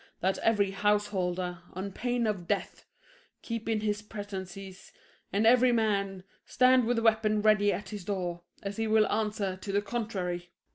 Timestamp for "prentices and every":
4.01-5.71